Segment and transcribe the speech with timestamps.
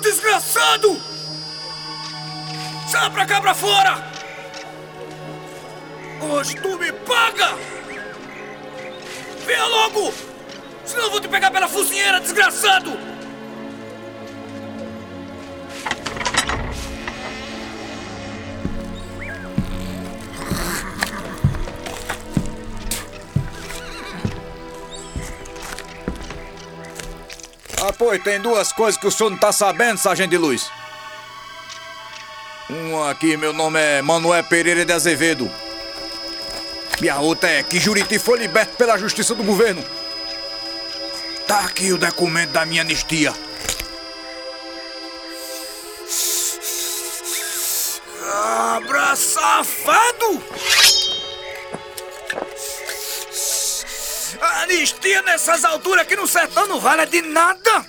[0.00, 1.00] desgraçado!
[2.88, 4.10] Sai pra cá pra fora!
[6.20, 7.54] Hoje tu me paga!
[9.46, 10.12] Venha logo!
[10.84, 13.13] Senão eu vou te pegar pela focinheira, desgraçado!
[27.86, 30.70] Ah, pois, tem duas coisas que o senhor não tá sabendo, Sargento de Luz.
[32.70, 35.50] Uma aqui, meu nome é Manuel Pereira de Azevedo.
[37.02, 39.84] E a outra é que Juriti foi liberto pela justiça do governo.
[41.46, 43.34] Tá aqui o documento da minha anistia.
[48.18, 50.42] Cabra safado!
[54.64, 57.84] Anistia nessas alturas aqui no sertão não vale de nada!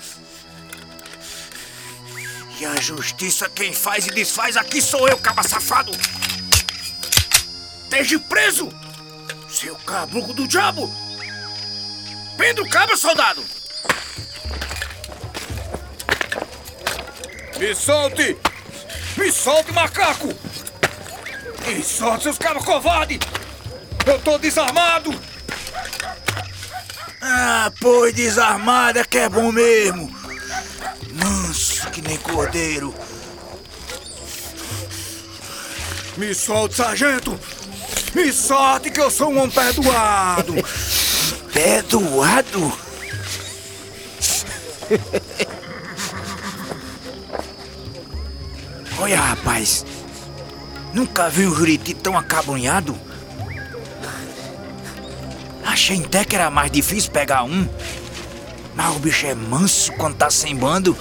[2.59, 5.94] E a justiça quem faz e desfaz aqui sou eu, cabra safado!
[7.84, 8.70] Esteja preso!
[9.50, 10.94] Seu cabruco do diabo!
[12.36, 13.42] Prenda o cabra, soldado!
[17.58, 18.38] Me solte!
[19.16, 20.28] Me solte, macaco!
[21.66, 23.20] Me solte, seus cabras covardes!
[24.06, 25.34] Eu tô desarmado!
[27.28, 30.16] Ah, pois desarmado é que é bom mesmo!
[31.12, 32.94] Manso que nem cordeiro!
[36.17, 37.40] Me solte, sargento!
[38.14, 40.54] Me solte que eu sou um homem perdoado!
[41.52, 42.78] perdoado?
[48.99, 49.83] Olha, rapaz.
[50.94, 52.95] Nunca vi um juriti tão acabrunhado.
[55.75, 57.67] Achei até que era mais difícil pegar um.
[58.73, 60.97] Mas o bicho é manso quando tá sem bando.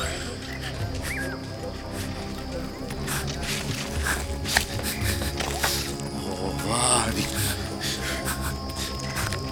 [6.21, 7.25] Covarde.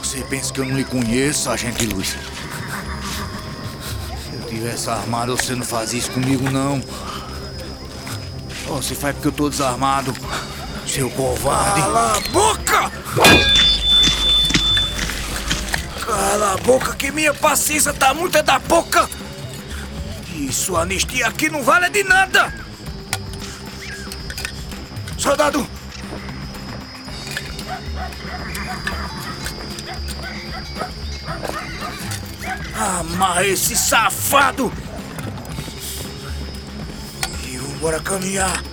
[0.02, 2.16] Você pensa que eu não lhe conheço, agente Luz?
[4.28, 6.82] Se eu tivesse armado, você não fazia isso comigo, não.
[8.66, 10.12] Oh, você faz porque eu tô desarmado,
[10.84, 11.80] seu covarde.
[11.80, 13.61] Cala a boca!
[16.42, 19.08] Cala a boca que minha paciência tá muito é da boca!
[20.34, 22.52] Isso, anistia aqui não vale de nada!
[25.16, 25.64] Soldado!
[32.76, 34.72] Amarra esse safado!
[37.46, 38.64] E vambora caminhar!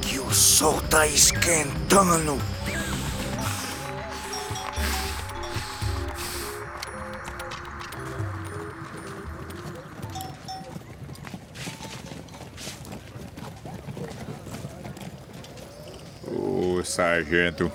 [0.00, 2.51] Que o sol tá esquentando!
[16.92, 17.72] Sargento.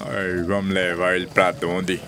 [0.00, 2.00] Aí, vamos levar ele pra onde?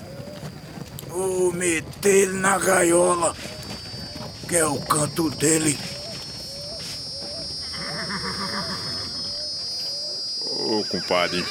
[1.09, 3.35] Vou meter ele na gaiola,
[4.49, 5.79] que é o canto dele.
[10.43, 11.45] Ô, compadre.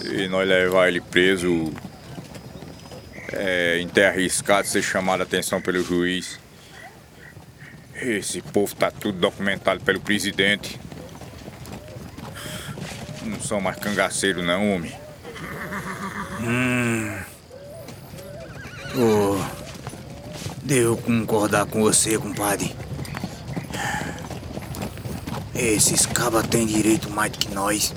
[0.00, 1.72] Se nós levar ele preso,
[3.32, 6.38] é até arriscado ser chamado a atenção pelo juiz.
[7.94, 10.80] Esse povo tá tudo documentado pelo presidente.
[13.26, 14.92] Não são mais cangaceiros não, homem.
[18.94, 19.36] Ô,
[20.62, 22.74] devo concordar com você, compadre.
[25.54, 27.92] Esses cabas têm direito mais do que nós.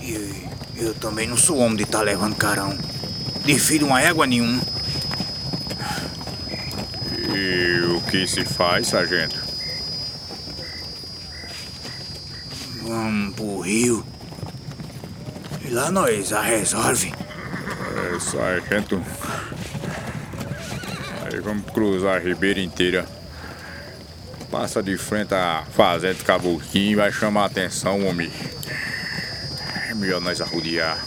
[0.00, 2.76] E eu também não sou homem de estar levando carão.
[3.44, 4.60] De filho uma égua nenhum.
[7.34, 9.49] E o que se faz, sargento?
[12.90, 14.04] Vamos pro rio.
[15.64, 17.14] E lá nós a resolve.
[17.14, 19.00] É, sargento.
[21.22, 23.06] Aí vamos cruzar a ribeira inteira.
[24.50, 28.28] Passa de frente à fazenda Caboquinho e vai chamar a atenção, homem.
[29.88, 30.98] É melhor nós arrodear.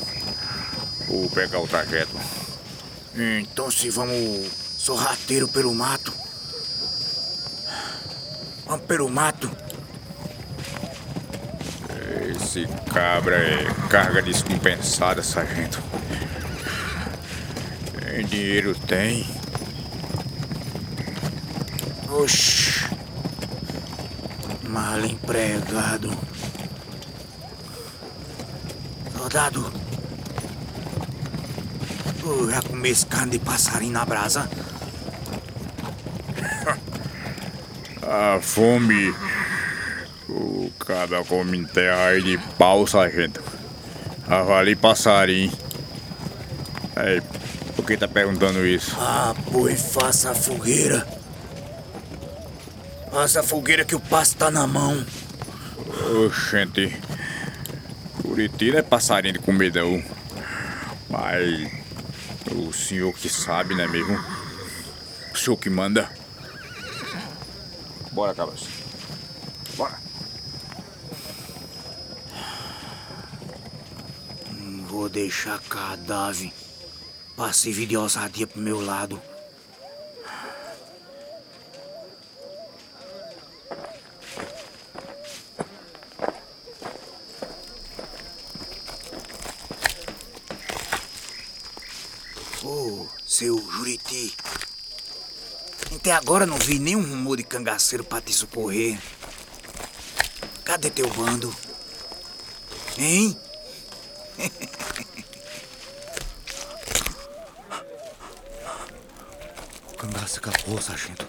[1.09, 2.17] Ou pegar o trajeto.
[3.13, 4.47] Então se vamos
[4.77, 6.13] sorrateiro pelo mato.
[8.65, 9.62] Vamos pelo mato.
[12.55, 15.81] Esse cabra é carga descompensada, sargento.
[17.99, 19.25] Tem dinheiro tem.
[22.11, 22.87] Oxi.
[24.69, 26.15] Mal empregado.
[29.17, 29.73] Soldado.
[32.23, 34.47] Eu já comi carne de passarinho na brasa.
[38.03, 39.11] A fome.
[40.79, 41.23] Cada
[41.73, 43.41] terra aí de pau, sargento.
[44.27, 45.51] Avali passarinho.
[46.95, 47.21] Aí,
[47.75, 48.95] por que tá perguntando isso?
[48.99, 51.07] Ah, pois faça a fogueira.
[53.11, 55.05] Faça a fogueira que o passo tá na mão.
[56.25, 56.99] Oxente.
[58.21, 60.03] Curiti não é passarinho de comidão.
[61.09, 61.71] Mas.
[62.51, 64.19] O senhor que sabe, não é mesmo?
[65.33, 66.09] O senhor que manda.
[68.11, 68.67] Bora, Carlos.
[69.75, 69.97] Bora.
[75.03, 76.49] Vou deixar cadáver
[77.35, 79.21] passivo de ousadia pro meu lado.
[92.63, 94.33] Ô, seu Juriti.
[95.93, 98.97] Até agora não vi nenhum rumor de cangaceiro pra te socorrer.
[100.63, 101.53] Cadê teu bando?
[102.97, 103.37] Hein?
[109.93, 111.25] O cangaço acabou, sargento.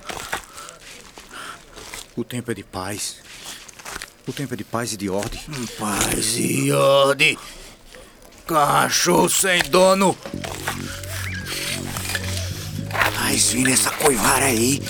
[2.17, 3.17] O tempo é de paz.
[4.27, 5.41] O tempo é de paz e de ordem.
[5.79, 7.39] Paz e ordem.
[8.47, 10.17] Cachorro sem dono.
[13.15, 14.81] Mas vira essa coivara aí.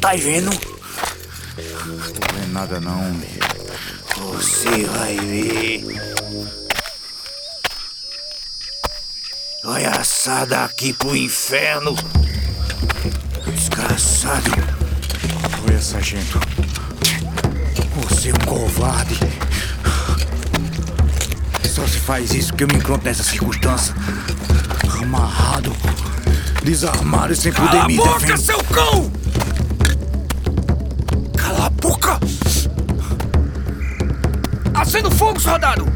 [0.00, 0.50] Tá vendo?
[0.50, 3.28] Tô vendo nada não, homem.
[4.16, 6.19] Você vai ver.
[9.62, 11.94] Vai assar daqui pro inferno.
[13.46, 14.50] Desgraçado.
[15.68, 16.40] Olha, sargento.
[17.96, 19.18] Você é um covarde.
[21.68, 23.94] Só se faz isso porque eu me encontro nessa circunstância.
[25.02, 25.76] Amarrado,
[26.62, 28.38] desarmado e sem poder me defender.
[28.38, 29.12] seu cão!
[31.36, 32.18] Cala a boca!
[34.74, 35.89] Acenda fogo, soldado!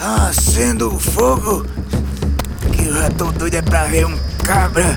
[0.00, 1.66] Acendo o fogo.
[2.72, 4.96] Que eu já tô doido é pra ver um cabra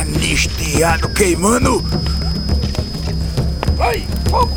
[0.00, 1.82] anistiado queimando.
[3.76, 4.52] Vai, fogo!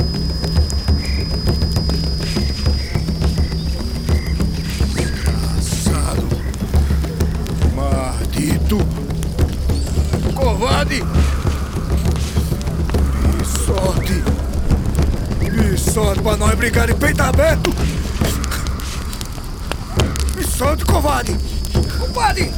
[5.58, 6.28] Assado.
[7.76, 8.78] Maldito.
[10.36, 11.02] Covarde!
[13.22, 14.24] Que sorte.
[15.40, 17.74] Que sorte pra nós brigar de peito aberto.
[20.62, 21.36] Me solte, covarde.
[21.98, 22.52] Covarde!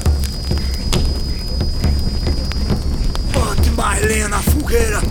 [3.31, 5.01] Bote mais lenha na fogueira.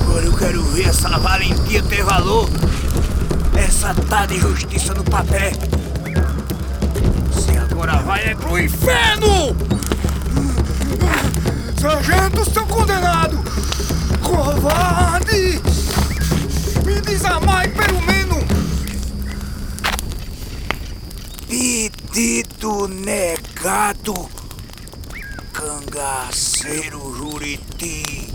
[0.00, 2.50] Agora eu quero ver essa valentia ter valor.
[3.54, 5.52] Essa tá de justiça no papel.
[7.32, 9.56] Você agora vai é pro inferno!
[11.80, 13.38] Sargento, seu condenado!
[14.24, 15.62] Covarde!
[16.84, 17.59] Me desamai
[22.12, 24.28] Dito negado,
[25.52, 28.29] cangaceiro juriti.